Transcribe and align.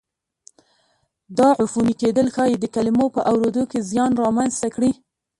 دا 1.37 1.47
عفوني 1.61 1.93
کېدل 2.01 2.27
ښایي 2.35 2.55
د 2.59 2.65
کلمو 2.75 3.05
په 3.15 3.21
اورېدو 3.31 3.63
کې 3.71 3.79
زیان 3.89 4.11
را 4.21 4.29
منځته 4.37 4.67
کړي. 4.75 4.91